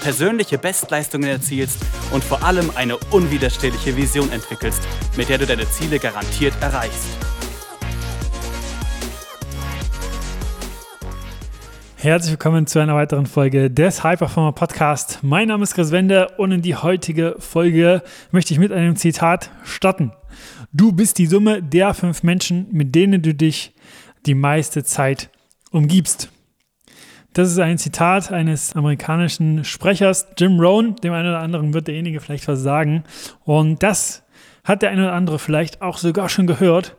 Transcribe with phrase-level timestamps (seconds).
[0.00, 1.78] persönliche Bestleistungen erzielst
[2.12, 4.82] und vor allem eine unwiderstehliche Vision entwickelst,
[5.16, 7.08] mit der du deine Ziele garantiert erreichst.
[12.00, 15.18] Herzlich willkommen zu einer weiteren Folge des High Performer Podcast.
[15.22, 19.50] Mein Name ist Chris Wende und in die heutige Folge möchte ich mit einem Zitat
[19.64, 20.12] starten.
[20.72, 23.74] Du bist die Summe der fünf Menschen, mit denen du dich
[24.26, 25.28] die meiste Zeit
[25.72, 26.30] umgibst.
[27.38, 30.96] Das ist ein Zitat eines amerikanischen Sprechers, Jim Rohn.
[30.96, 33.04] Dem einen oder anderen wird derjenige vielleicht was sagen.
[33.44, 34.24] Und das
[34.64, 36.96] hat der eine oder andere vielleicht auch sogar schon gehört,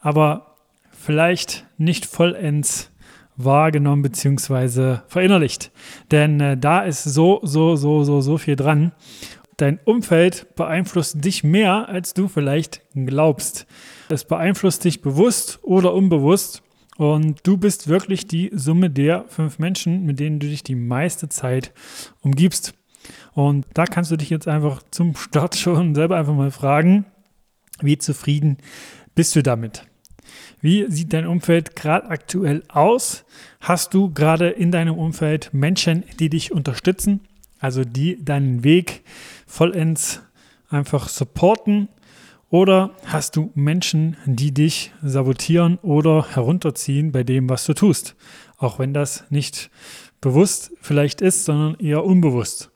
[0.00, 0.56] aber
[0.90, 2.90] vielleicht nicht vollends
[3.36, 5.02] wahrgenommen bzw.
[5.06, 5.70] verinnerlicht.
[6.10, 8.90] Denn äh, da ist so, so, so, so, so viel dran.
[9.56, 13.68] Dein Umfeld beeinflusst dich mehr, als du vielleicht glaubst.
[14.08, 16.64] Es beeinflusst dich bewusst oder unbewusst.
[16.96, 21.28] Und du bist wirklich die Summe der fünf Menschen, mit denen du dich die meiste
[21.28, 21.72] Zeit
[22.22, 22.74] umgibst.
[23.34, 27.04] Und da kannst du dich jetzt einfach zum Start schon selber einfach mal fragen,
[27.80, 28.56] wie zufrieden
[29.14, 29.84] bist du damit?
[30.60, 33.24] Wie sieht dein Umfeld gerade aktuell aus?
[33.60, 37.20] Hast du gerade in deinem Umfeld Menschen, die dich unterstützen,
[37.58, 39.02] also die deinen Weg
[39.46, 40.22] vollends
[40.68, 41.88] einfach supporten
[42.50, 48.14] oder hast du Menschen, die dich sabotieren oder herunterziehen bei dem, was du tust?
[48.56, 49.70] Auch wenn das nicht
[50.20, 52.70] bewusst vielleicht ist, sondern eher unbewusst.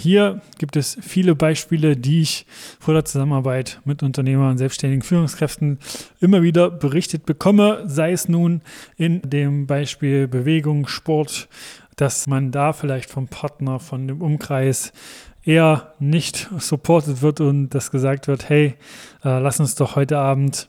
[0.00, 2.46] Hier gibt es viele Beispiele, die ich
[2.78, 5.78] vor der Zusammenarbeit mit Unternehmern und selbstständigen Führungskräften
[6.20, 8.60] immer wieder berichtet bekomme, sei es nun
[8.96, 11.48] in dem Beispiel Bewegung, Sport,
[11.96, 14.92] dass man da vielleicht vom Partner, von dem Umkreis
[15.46, 18.74] eher nicht supported wird und das gesagt wird, hey,
[19.24, 20.68] äh, lass uns doch heute Abend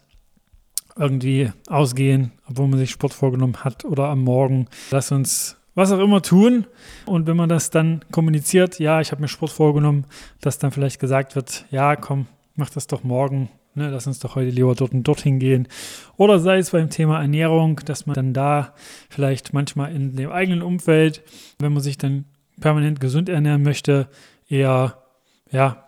[0.95, 4.67] irgendwie ausgehen, obwohl man sich Sport vorgenommen hat oder am Morgen.
[4.91, 6.65] Lass uns was auch immer tun.
[7.05, 10.05] Und wenn man das dann kommuniziert, ja, ich habe mir Sport vorgenommen,
[10.41, 13.49] dass dann vielleicht gesagt wird, ja, komm, mach das doch morgen.
[13.75, 15.67] Ne, lass uns doch heute lieber dort und dorthin gehen.
[16.15, 18.73] Oder sei es beim Thema Ernährung, dass man dann da
[19.07, 21.21] vielleicht manchmal in dem eigenen Umfeld,
[21.59, 22.25] wenn man sich dann
[22.59, 24.07] permanent gesund ernähren möchte,
[24.47, 25.03] eher
[25.51, 25.85] ja,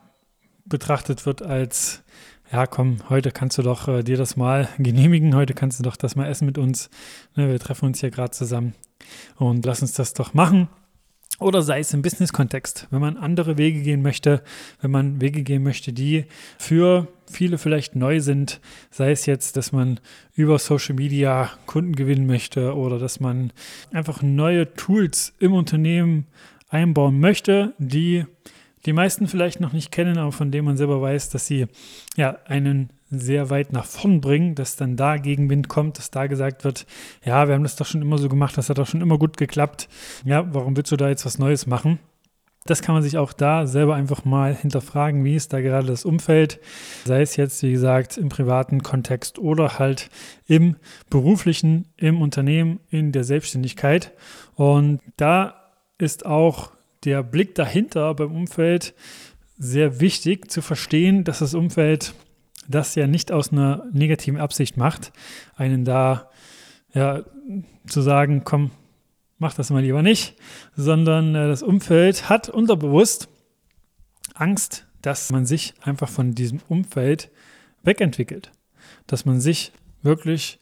[0.66, 2.04] betrachtet wird als,
[2.52, 5.96] ja komm, heute kannst du doch äh, dir das mal genehmigen, heute kannst du doch
[5.96, 6.90] das mal essen mit uns.
[7.36, 8.74] Ne, wir treffen uns hier gerade zusammen
[9.38, 10.70] und lass uns das doch machen.
[11.40, 14.44] Oder sei es im Business-Kontext, wenn man andere Wege gehen möchte,
[14.82, 16.26] wenn man Wege gehen möchte, die
[16.58, 18.60] für viele vielleicht neu sind,
[18.92, 20.02] sei es jetzt, dass man
[20.36, 23.54] über Social Media Kunden gewinnen möchte oder dass man
[23.92, 26.28] einfach neue Tools im Unternehmen
[26.70, 28.26] einbauen möchte, die
[28.86, 31.68] die meisten vielleicht noch nicht kennen, aber von denen man selber weiß, dass sie
[32.16, 36.64] ja einen sehr weit nach vorn bringen, dass dann da Gegenwind kommt, dass da gesagt
[36.64, 36.86] wird,
[37.26, 39.36] ja, wir haben das doch schon immer so gemacht, das hat doch schon immer gut
[39.38, 39.90] geklappt.
[40.24, 42.00] Ja, warum willst du da jetzt was Neues machen?
[42.66, 46.06] Das kann man sich auch da selber einfach mal hinterfragen, wie ist da gerade das
[46.06, 46.60] Umfeld,
[47.06, 50.10] sei es jetzt, wie gesagt, im privaten Kontext oder halt
[50.46, 50.76] im
[51.10, 54.12] beruflichen, im Unternehmen, in der Selbstständigkeit.
[54.56, 55.59] Und da
[56.00, 56.72] ist auch
[57.04, 58.96] der Blick dahinter beim Umfeld
[59.58, 62.16] sehr wichtig zu verstehen, dass das Umfeld
[62.68, 65.12] das ja nicht aus einer negativen Absicht macht,
[65.56, 66.30] einen da
[66.94, 67.24] ja,
[67.88, 68.72] zu sagen, komm,
[69.38, 70.36] mach das mal lieber nicht,
[70.76, 73.28] sondern äh, das Umfeld hat unterbewusst
[74.34, 77.30] Angst, dass man sich einfach von diesem Umfeld
[77.84, 78.52] wegentwickelt,
[79.08, 79.72] dass man sich
[80.02, 80.60] wirklich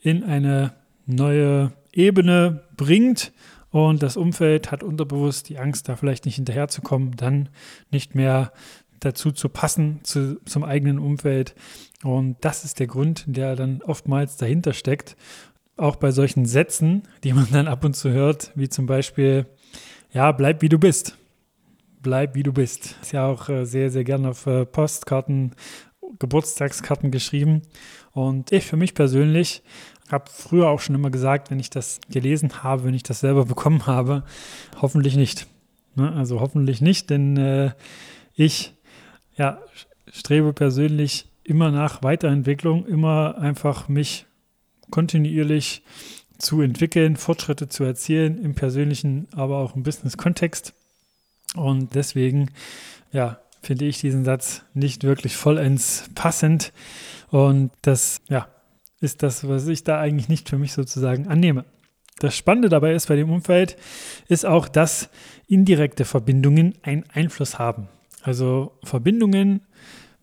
[0.00, 0.72] in eine
[1.06, 3.32] neue Ebene bringt
[3.70, 7.48] und das Umfeld hat unterbewusst die Angst, da vielleicht nicht hinterherzukommen, dann
[7.90, 8.52] nicht mehr
[8.98, 11.54] dazu zu passen zu, zum eigenen Umfeld.
[12.02, 15.16] Und das ist der Grund, der dann oftmals dahinter steckt.
[15.76, 19.46] Auch bei solchen Sätzen, die man dann ab und zu hört, wie zum Beispiel,
[20.12, 21.16] ja, bleib wie du bist.
[22.02, 22.96] Bleib wie du bist.
[23.00, 25.54] Ist ja auch äh, sehr, sehr gerne auf äh, Postkarten,
[26.18, 27.62] Geburtstagskarten geschrieben.
[28.12, 29.62] Und ich für mich persönlich
[30.10, 33.44] habe früher auch schon immer gesagt, wenn ich das gelesen habe, wenn ich das selber
[33.46, 34.24] bekommen habe,
[34.80, 35.46] hoffentlich nicht.
[35.94, 36.12] Ne?
[36.12, 37.72] Also hoffentlich nicht, denn äh,
[38.34, 38.74] ich
[39.36, 39.60] ja,
[40.12, 44.26] strebe persönlich immer nach Weiterentwicklung, immer einfach mich
[44.90, 45.82] kontinuierlich
[46.38, 50.74] zu entwickeln, Fortschritte zu erzielen im persönlichen, aber auch im Business-Kontext.
[51.54, 52.50] Und deswegen,
[53.12, 56.72] ja, finde ich diesen Satz nicht wirklich vollends passend
[57.30, 58.48] Und das, ja,
[58.98, 61.64] ist das, was ich da eigentlich nicht für mich sozusagen annehme.
[62.18, 63.76] Das Spannende dabei ist bei dem Umfeld,
[64.26, 65.08] ist auch, dass
[65.46, 67.86] indirekte Verbindungen einen Einfluss haben.
[68.22, 69.60] Also Verbindungen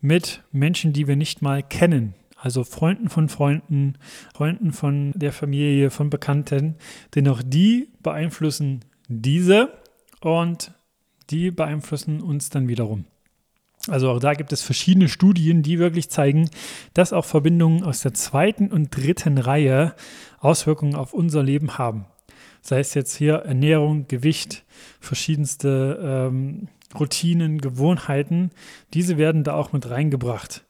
[0.02, 2.12] mit Menschen, die wir nicht mal kennen.
[2.36, 3.94] Also Freunden von Freunden,
[4.34, 6.74] Freunden von der Familie, von Bekannten.
[7.14, 9.72] Denn auch die beeinflussen diese
[10.20, 10.74] und
[11.30, 13.06] die beeinflussen uns dann wiederum.
[13.88, 16.50] Also auch da gibt es verschiedene Studien, die wirklich zeigen,
[16.94, 19.94] dass auch Verbindungen aus der zweiten und dritten Reihe
[20.40, 22.06] Auswirkungen auf unser Leben haben.
[22.60, 24.64] Sei es jetzt hier Ernährung, Gewicht,
[25.00, 26.68] verschiedenste ähm,
[26.98, 28.50] Routinen, Gewohnheiten,
[28.94, 30.64] diese werden da auch mit reingebracht.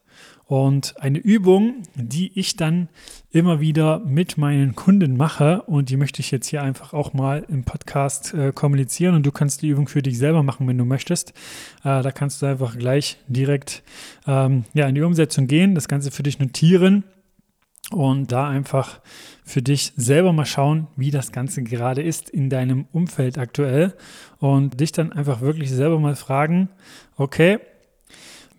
[0.48, 2.88] Und eine Übung, die ich dann
[3.30, 7.44] immer wieder mit meinen Kunden mache und die möchte ich jetzt hier einfach auch mal
[7.50, 10.86] im Podcast äh, kommunizieren und du kannst die Übung für dich selber machen, wenn du
[10.86, 11.34] möchtest.
[11.84, 13.82] Äh, da kannst du einfach gleich direkt
[14.26, 17.04] ähm, ja, in die Umsetzung gehen, das Ganze für dich notieren
[17.90, 19.00] und da einfach
[19.44, 23.92] für dich selber mal schauen, wie das Ganze gerade ist in deinem Umfeld aktuell
[24.38, 26.70] und dich dann einfach wirklich selber mal fragen,
[27.18, 27.58] okay,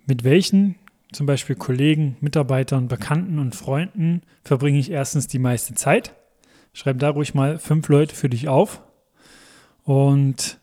[0.06, 0.76] mit welchen
[1.12, 6.16] zum Beispiel Kollegen, Mitarbeitern, Bekannten und Freunden verbringe ich erstens die meiste Zeit.
[6.74, 8.82] Schreib da ruhig mal fünf Leute für dich auf.
[9.84, 10.60] Und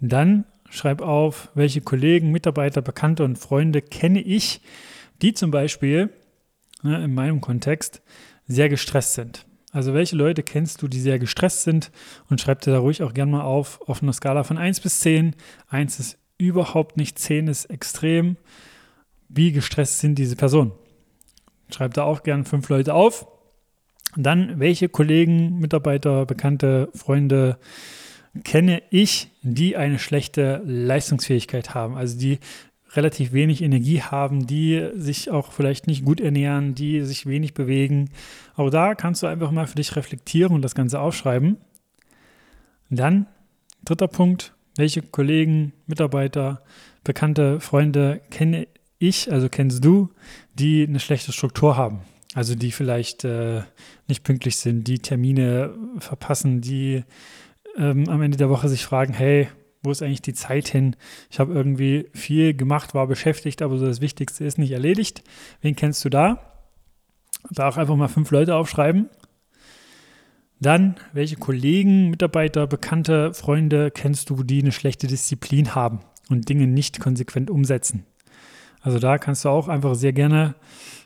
[0.00, 4.60] dann schreib auf, welche Kollegen, Mitarbeiter, Bekannte und Freunde kenne ich,
[5.22, 6.10] die zum Beispiel
[6.82, 8.02] ne, in meinem Kontext
[8.46, 9.46] sehr gestresst sind.
[9.72, 11.90] Also welche Leute kennst du, die sehr gestresst sind
[12.28, 15.00] und schreib dir da ruhig auch gerne mal auf, auf einer Skala von 1 bis
[15.00, 15.34] 10.
[15.68, 18.36] 1 ist überhaupt nicht, 10 ist extrem
[19.28, 20.72] wie gestresst sind diese Personen.
[21.70, 23.26] Schreib da auch gern fünf Leute auf.
[24.16, 27.58] Dann, welche Kollegen, Mitarbeiter, Bekannte, Freunde
[28.44, 32.38] kenne ich, die eine schlechte Leistungsfähigkeit haben, also die
[32.92, 38.10] relativ wenig Energie haben, die sich auch vielleicht nicht gut ernähren, die sich wenig bewegen.
[38.54, 41.58] Auch da kannst du einfach mal für dich reflektieren und das Ganze aufschreiben.
[42.88, 43.26] Dann,
[43.84, 46.62] dritter Punkt, welche Kollegen, Mitarbeiter,
[47.04, 48.66] Bekannte, Freunde kenne
[48.98, 50.10] ich, also kennst du,
[50.54, 52.00] die eine schlechte Struktur haben.
[52.34, 53.62] Also die vielleicht äh,
[54.08, 57.04] nicht pünktlich sind, die Termine verpassen, die
[57.76, 59.48] ähm, am Ende der Woche sich fragen, hey,
[59.82, 60.96] wo ist eigentlich die Zeit hin?
[61.30, 65.22] Ich habe irgendwie viel gemacht, war beschäftigt, aber so das Wichtigste ist nicht erledigt.
[65.62, 66.52] Wen kennst du da?
[67.50, 69.08] Da auch einfach mal fünf Leute aufschreiben.
[70.58, 76.66] Dann, welche Kollegen, Mitarbeiter, Bekannte, Freunde kennst du, die eine schlechte Disziplin haben und Dinge
[76.66, 78.04] nicht konsequent umsetzen?
[78.86, 80.54] Also da kannst du auch einfach sehr gerne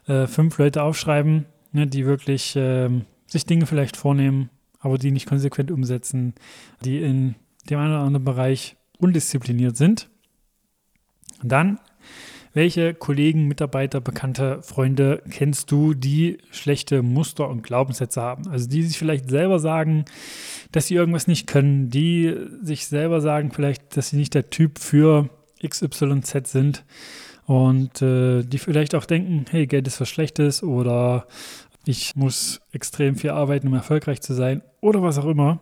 [0.07, 2.91] äh, fünf Leute aufschreiben, ne, die wirklich äh,
[3.27, 4.51] sich Dinge vielleicht vornehmen,
[4.81, 6.35] aber die nicht konsequent umsetzen,
[6.85, 7.37] die in
[7.71, 10.11] dem einen oder anderen Bereich undiszipliniert sind.
[11.43, 11.81] Und dann,
[12.53, 18.47] welche Kollegen, Mitarbeiter, Bekannte, Freunde kennst du, die schlechte Muster und Glaubenssätze haben?
[18.49, 20.05] Also die sich vielleicht selber sagen,
[20.71, 24.79] dass sie irgendwas nicht können, die sich selber sagen vielleicht, dass sie nicht der Typ
[24.79, 25.31] für
[25.63, 26.85] XYZ sind
[27.47, 31.27] und äh, die vielleicht auch denken, hey, Geld ist was Schlechtes oder
[31.87, 35.61] ich muss extrem viel arbeiten, um erfolgreich zu sein oder was auch immer,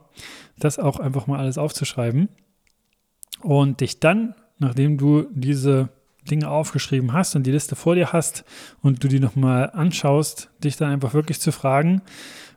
[0.58, 2.28] das auch einfach mal alles aufzuschreiben
[3.42, 5.90] und dich dann, nachdem du diese
[6.30, 8.44] Dinge aufgeschrieben hast und die Liste vor dir hast
[8.82, 12.02] und du die nochmal anschaust, dich dann einfach wirklich zu fragen,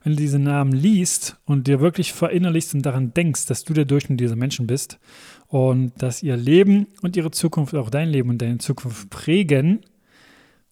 [0.04, 3.86] wenn du diese Namen liest und dir wirklich verinnerlichst und daran denkst, dass du der
[3.86, 5.00] Durchschnitt dieser Menschen bist
[5.48, 9.82] und dass ihr Leben und ihre Zukunft, auch dein Leben und deine Zukunft prägen,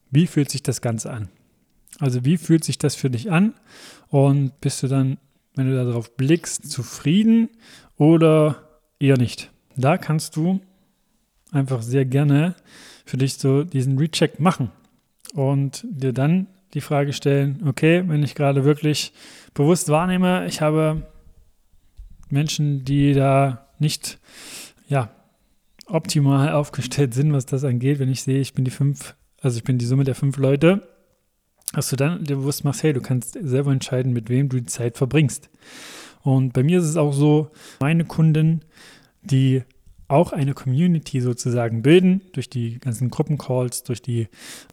[0.09, 1.29] wie fühlt sich das Ganze an?
[1.99, 3.53] Also wie fühlt sich das für dich an?
[4.07, 5.17] Und bist du dann,
[5.55, 7.49] wenn du darauf blickst, zufrieden
[7.97, 8.63] oder
[8.99, 9.51] eher nicht?
[9.75, 10.61] Da kannst du
[11.51, 12.55] einfach sehr gerne
[13.05, 14.71] für dich so diesen Recheck machen
[15.33, 19.13] und dir dann die Frage stellen, okay, wenn ich gerade wirklich
[19.53, 21.03] bewusst wahrnehme, ich habe
[22.29, 24.19] Menschen, die da nicht
[24.87, 25.09] ja,
[25.85, 29.63] optimal aufgestellt sind, was das angeht, wenn ich sehe, ich bin die fünf, also ich
[29.63, 30.87] bin die Summe der fünf Leute,
[31.73, 34.65] dass du dann dir bewusst machst, hey, du kannst selber entscheiden, mit wem du die
[34.65, 35.49] Zeit verbringst.
[36.21, 38.61] Und bei mir ist es auch so, meine Kunden,
[39.21, 39.63] die
[40.09, 44.27] auch eine Community sozusagen bilden, durch die ganzen Gruppencalls, durch die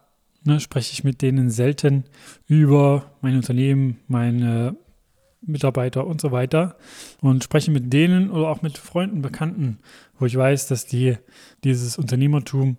[0.43, 2.05] ne, spreche ich mit denen selten
[2.47, 4.75] über mein Unternehmen, meine
[5.45, 6.77] Mitarbeiter und so weiter
[7.21, 9.79] und spreche mit denen oder auch mit Freunden, Bekannten,
[10.17, 11.17] wo ich weiß, dass die
[11.63, 12.77] dieses Unternehmertum,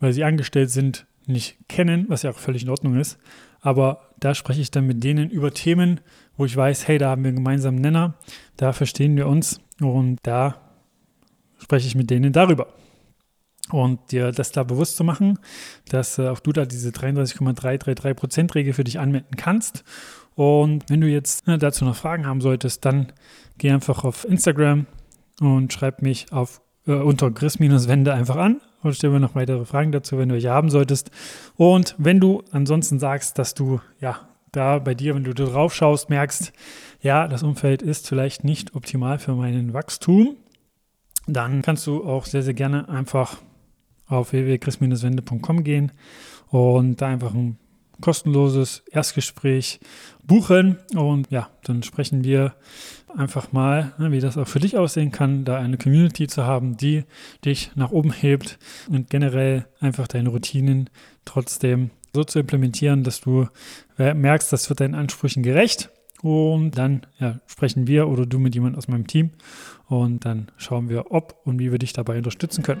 [0.00, 3.18] weil sie angestellt sind, nicht kennen, was ja auch völlig in Ordnung ist.
[3.60, 6.00] Aber da spreche ich dann mit denen über Themen,
[6.36, 8.14] wo ich weiß, hey, da haben wir einen gemeinsamen Nenner,
[8.56, 10.60] da verstehen wir uns und da
[11.58, 12.68] spreche ich mit denen darüber.
[13.70, 15.38] Und dir das da bewusst zu machen,
[15.88, 19.84] dass äh, auch du da diese 33,333%-Regel für dich anwenden kannst.
[20.34, 23.12] Und wenn du jetzt ne, dazu noch Fragen haben solltest, dann
[23.56, 24.86] geh einfach auf Instagram
[25.40, 29.92] und schreib mich auf, äh, unter Chris-Wende einfach an und stellen wir noch weitere Fragen
[29.92, 31.10] dazu, wenn du welche haben solltest.
[31.56, 36.10] Und wenn du ansonsten sagst, dass du ja da bei dir, wenn du drauf schaust,
[36.10, 36.52] merkst,
[37.00, 40.36] ja, das Umfeld ist vielleicht nicht optimal für meinen Wachstum,
[41.26, 43.38] dann kannst du auch sehr, sehr gerne einfach
[44.14, 45.92] auf www.chris-wende.com gehen
[46.50, 47.58] und da einfach ein
[48.00, 49.80] kostenloses Erstgespräch
[50.26, 52.54] buchen und ja, dann sprechen wir
[53.16, 56.76] einfach mal, ne, wie das auch für dich aussehen kann, da eine Community zu haben,
[56.76, 57.04] die
[57.44, 60.90] dich nach oben hebt und generell einfach deine Routinen
[61.24, 63.48] trotzdem so zu implementieren, dass du
[63.96, 65.90] merkst, das wird deinen Ansprüchen gerecht.
[66.22, 69.32] Und dann ja, sprechen wir oder du mit jemandem aus meinem Team
[69.88, 72.80] und dann schauen wir, ob und wie wir dich dabei unterstützen können.